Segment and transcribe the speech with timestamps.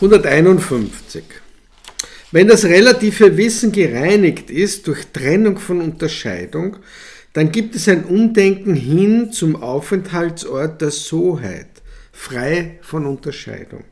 [0.00, 1.24] 151.
[2.30, 6.76] Wenn das relative Wissen gereinigt ist durch Trennung von Unterscheidung,
[7.32, 11.82] dann gibt es ein Umdenken hin zum Aufenthaltsort der Soheit,
[12.12, 13.84] frei von Unterscheidung.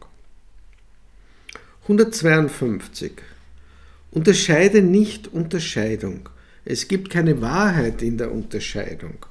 [1.83, 3.13] 152.
[4.13, 6.29] Unterscheide nicht Unterscheidung.
[6.65, 9.27] Es gibt keine Wahrheit in der Unterscheidung.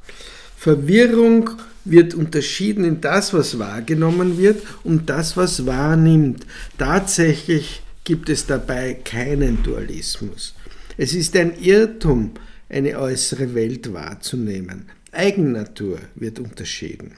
[0.58, 1.52] Verwirrung
[1.84, 6.46] wird unterschieden in das, was wahrgenommen wird und das, was wahrnimmt.
[6.78, 10.56] Tatsächlich gibt es dabei keinen Dualismus.
[10.98, 12.32] Es ist ein Irrtum,
[12.70, 14.90] eine äußere Welt wahrzunehmen.
[15.12, 17.14] Eigennatur wird unterschieden.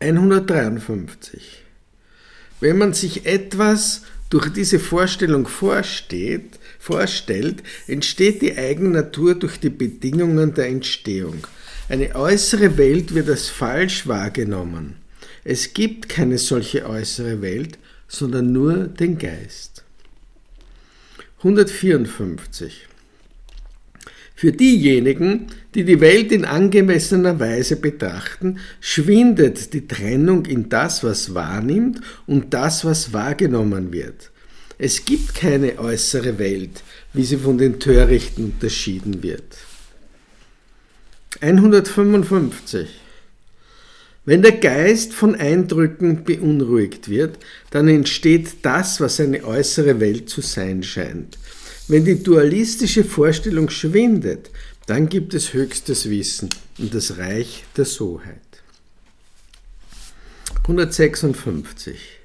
[0.00, 1.62] 153.
[2.60, 10.54] Wenn man sich etwas durch diese Vorstellung vorsteht, vorstellt, entsteht die Eigennatur durch die Bedingungen
[10.54, 11.46] der Entstehung.
[11.90, 14.96] Eine äußere Welt wird als falsch wahrgenommen.
[15.44, 17.78] Es gibt keine solche äußere Welt,
[18.08, 19.84] sondern nur den Geist.
[21.38, 22.86] 154.
[24.34, 31.34] Für diejenigen, die die Welt in angemessener Weise betrachten, schwindet die Trennung in das, was
[31.34, 34.31] wahrnimmt und das, was wahrgenommen wird.
[34.78, 39.56] Es gibt keine äußere Welt, wie sie von den Törichten unterschieden wird.
[41.40, 42.88] 155.
[44.24, 47.38] Wenn der Geist von Eindrücken beunruhigt wird,
[47.70, 51.38] dann entsteht das, was eine äußere Welt zu sein scheint.
[51.88, 54.50] Wenn die dualistische Vorstellung schwindet,
[54.86, 58.38] dann gibt es höchstes Wissen und das Reich der Soheit.
[60.62, 62.21] 156.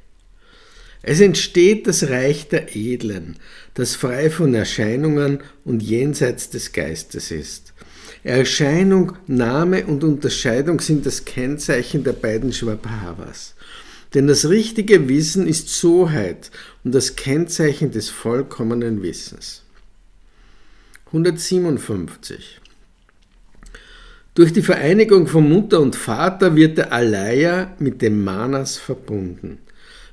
[1.09, 3.37] Es entsteht das Reich der Edlen,
[3.75, 7.71] das frei von Erscheinungen und jenseits des Geistes ist.
[8.25, 13.55] Erscheinung, Name und Unterscheidung sind das Kennzeichen der beiden Schwabhavas.
[14.13, 16.51] Denn das richtige Wissen ist Soheit
[16.83, 19.63] und das Kennzeichen des vollkommenen Wissens.
[21.05, 22.59] 157.
[24.35, 29.59] Durch die Vereinigung von Mutter und Vater wird der Alaya mit dem Manas verbunden.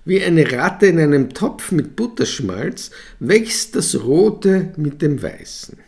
[0.04, 5.78] Wie eine Ratte in einem Topf mit Butterschmalz wächst das Rote mit dem Weißen.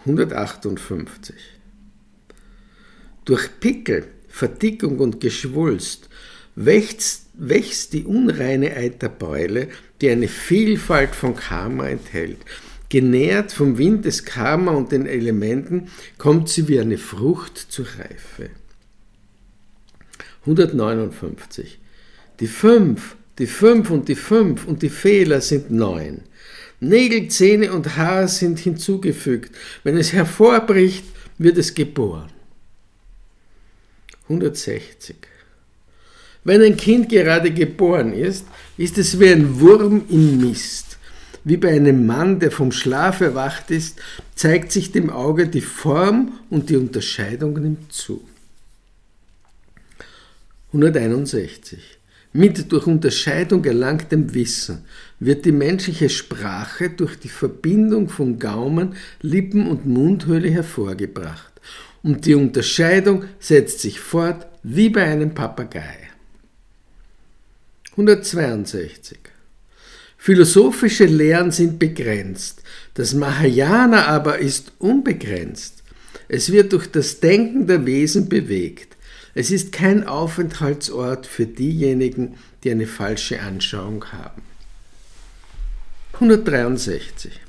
[0.00, 1.36] 158.
[3.24, 6.08] Durch Pickel, Verdickung und Geschwulst
[6.56, 9.68] wächst, wächst die unreine Eiterbeule,
[10.00, 12.38] die eine Vielfalt von Karma enthält.
[12.88, 15.88] Genährt vom Wind des Karma und den Elementen
[16.18, 18.50] kommt sie wie eine Frucht zur Reife.
[20.40, 21.78] 159.
[22.40, 26.22] Die fünf, die fünf und die fünf und die Fehler sind neun.
[26.80, 29.54] Nägel, Zähne und Haar sind hinzugefügt.
[29.84, 31.04] Wenn es hervorbricht,
[31.36, 32.30] wird es geboren.
[34.24, 35.16] 160.
[36.44, 38.46] Wenn ein Kind gerade geboren ist,
[38.78, 40.96] ist es wie ein Wurm im Mist.
[41.44, 44.00] Wie bei einem Mann, der vom Schlaf erwacht ist,
[44.34, 48.26] zeigt sich dem Auge die Form und die Unterscheidung nimmt zu.
[50.68, 51.99] 161.
[52.32, 54.84] Mit durch Unterscheidung erlangtem Wissen
[55.18, 61.52] wird die menschliche Sprache durch die Verbindung von Gaumen, Lippen und Mundhöhle hervorgebracht.
[62.02, 65.98] Und die Unterscheidung setzt sich fort wie bei einem Papagei.
[67.92, 69.18] 162.
[70.16, 72.62] Philosophische Lehren sind begrenzt,
[72.94, 75.82] das Mahayana aber ist unbegrenzt.
[76.28, 78.96] Es wird durch das Denken der Wesen bewegt.
[79.34, 84.42] Es ist kein Aufenthaltsort für diejenigen, die eine falsche Anschauung haben.
[86.14, 87.40] 163.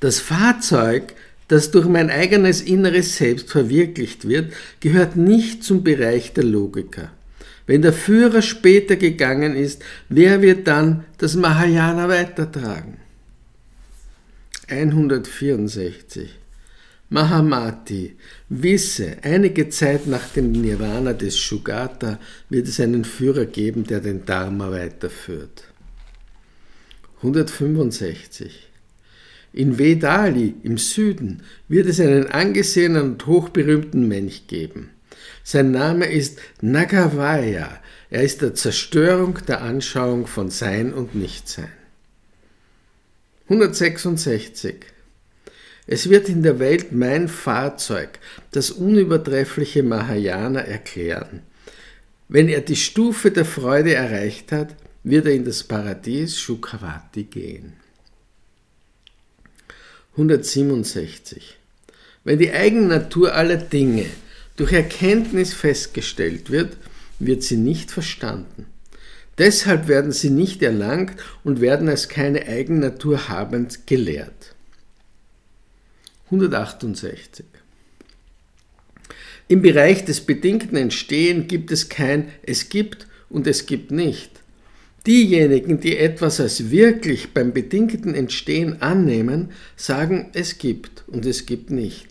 [0.00, 1.14] Das Fahrzeug,
[1.48, 7.10] das durch mein eigenes inneres Selbst verwirklicht wird, gehört nicht zum Bereich der Logiker.
[7.66, 12.98] Wenn der Führer später gegangen ist, wer wird dann das Mahayana weitertragen?
[14.68, 16.30] 164.
[17.08, 18.16] Mahamati,
[18.48, 22.18] wisse, einige Zeit nach dem Nirvana des Shugata
[22.48, 25.64] wird es einen Führer geben, der den Dharma weiterführt.
[27.18, 28.68] 165.
[29.52, 34.90] In Vedali im Süden wird es einen angesehenen und hochberühmten Mönch geben.
[35.44, 37.80] Sein Name ist Nagavaya.
[38.10, 41.70] Er ist der Zerstörung der Anschauung von Sein und Nichtsein.
[43.44, 44.95] 166.
[45.86, 48.18] Es wird in der Welt mein Fahrzeug,
[48.50, 51.42] das unübertreffliche Mahayana, erklären.
[52.28, 54.74] Wenn er die Stufe der Freude erreicht hat,
[55.04, 57.74] wird er in das Paradies Shukavati gehen.
[60.12, 61.56] 167.
[62.24, 64.06] Wenn die Eigennatur aller Dinge
[64.56, 66.76] durch Erkenntnis festgestellt wird,
[67.20, 68.66] wird sie nicht verstanden.
[69.38, 74.55] Deshalb werden sie nicht erlangt und werden als keine Eigennatur habend gelehrt.
[76.26, 77.44] 168.
[79.48, 84.30] Im Bereich des bedingten Entstehen gibt es kein Es gibt und es gibt nicht.
[85.06, 91.70] Diejenigen, die etwas als wirklich beim bedingten Entstehen annehmen, sagen, es gibt und es gibt
[91.70, 92.08] nicht.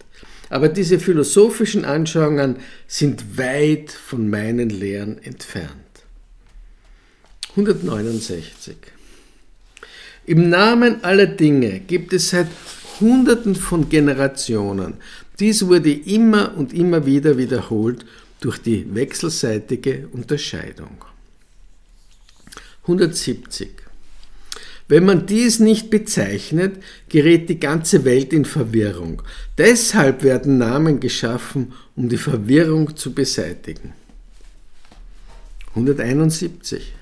[0.50, 2.56] Aber diese philosophischen Anschauungen
[2.88, 5.72] sind weit von meinen Lehren entfernt.
[7.52, 8.78] 169.
[10.26, 12.48] Im Namen aller Dinge gibt es seit
[13.00, 14.96] Hunderten von Generationen.
[15.40, 18.06] Dies wurde immer und immer wieder wiederholt
[18.40, 21.04] durch die wechselseitige Unterscheidung.
[22.84, 23.70] 170.
[24.88, 29.24] Wenn man dies nicht bezeichnet, gerät die ganze Welt in Verwirrung.
[29.58, 33.94] Deshalb werden Namen geschaffen, um die Verwirrung zu beseitigen.
[35.70, 36.94] 171.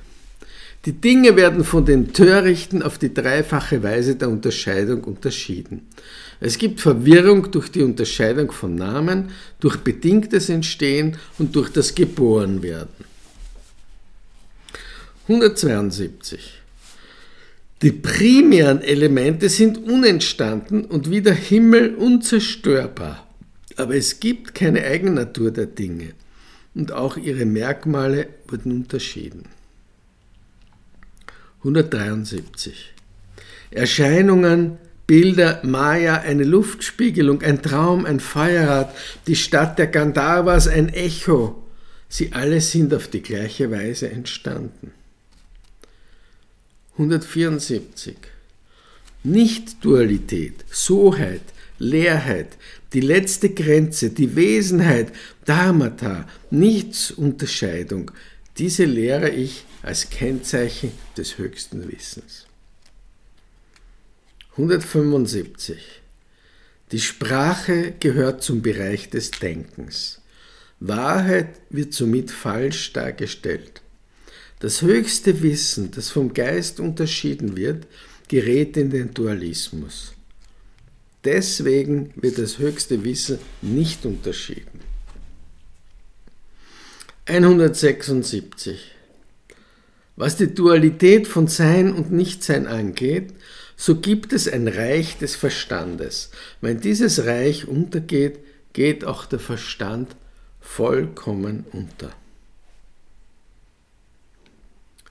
[0.86, 5.88] Die Dinge werden von den Törichten auf die dreifache Weise der Unterscheidung unterschieden.
[6.42, 9.30] Es gibt Verwirrung durch die Unterscheidung von Namen,
[9.62, 13.06] durch bedingtes Entstehen und durch das Geborenwerden.
[15.30, 16.60] 172.
[17.82, 23.26] Die primären Elemente sind unentstanden und wie der Himmel unzerstörbar.
[23.78, 26.10] Aber es gibt keine Eigennatur der Dinge
[26.76, 29.46] und auch ihre Merkmale wurden unterschieden.
[31.64, 32.94] 173.
[33.72, 34.78] Erscheinungen,
[35.08, 38.94] Bilder, Maya, eine Luftspiegelung, ein Traum, ein Feuerrad,
[39.28, 41.64] die Stadt der Gandharvas, ein Echo,
[42.10, 44.92] sie alle sind auf die gleiche Weise entstanden.
[46.94, 48.16] 174.
[49.24, 51.42] Nicht-Dualität, Soheit,
[51.80, 52.58] Leerheit,
[52.94, 55.12] die letzte Grenze, die Wesenheit,
[55.46, 58.12] Dharmata, Nichtsunterscheidung,
[58.58, 62.46] diese lehre ich als Kennzeichen des höchsten Wissens.
[64.52, 65.78] 175.
[66.92, 70.22] Die Sprache gehört zum Bereich des Denkens.
[70.80, 73.82] Wahrheit wird somit falsch dargestellt.
[74.60, 77.88] Das höchste Wissen, das vom Geist unterschieden wird,
[78.28, 80.14] gerät in den Dualismus.
[81.24, 84.93] Deswegen wird das höchste Wissen nicht unterschieden.
[87.26, 88.92] 176.
[90.18, 93.34] Was die Dualität von Sein und Nichtsein angeht,
[93.78, 96.32] so gibt es ein Reich des Verstandes.
[96.60, 98.40] Wenn dieses Reich untergeht,
[98.74, 100.18] geht auch der Verstand
[100.60, 102.14] vollkommen unter.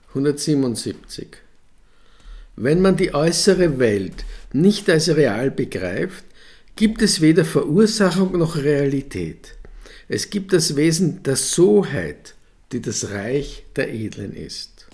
[0.08, 1.28] 177.
[2.56, 6.24] Wenn man die äußere Welt nicht als real begreift,
[6.76, 9.56] gibt es weder Verursachung noch Realität.
[10.08, 12.34] Es gibt das Wesen der Soheit,
[12.72, 14.86] die das Reich der Edlen ist.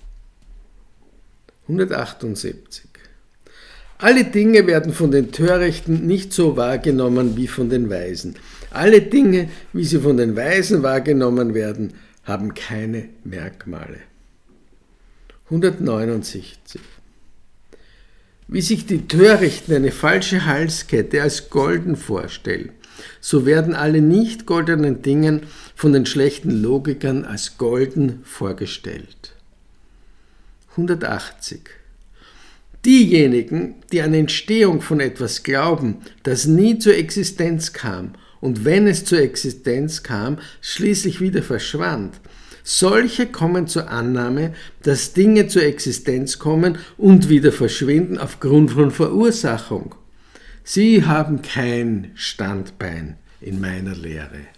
[1.62, 2.88] 178.
[3.99, 8.37] Alle Dinge werden von den Törichten nicht so wahrgenommen wie von den Weisen.
[8.70, 13.99] Alle Dinge, wie sie von den Weisen wahrgenommen werden, haben keine Merkmale.
[15.46, 16.81] 169.
[18.46, 22.70] Wie sich die Törichten eine falsche Halskette als golden vorstellen,
[23.20, 25.43] so werden alle nicht goldenen Dingen
[25.75, 29.34] von den schlechten Logikern als golden vorgestellt.
[30.72, 31.60] 180.
[32.84, 39.05] Diejenigen, die an Entstehung von etwas glauben, das nie zur Existenz kam und wenn es
[39.05, 42.20] zur Existenz kam, schließlich wieder verschwand,
[42.62, 49.94] solche kommen zur Annahme, dass Dinge zur Existenz kommen und wieder verschwinden aufgrund von Verursachung.
[50.70, 54.48] Sie haben kein Standbein in meiner Lehre.